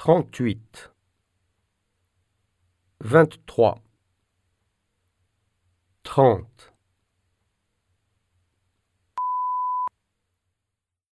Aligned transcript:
38 0.00 0.90
23 3.00 3.74
30 6.04 6.67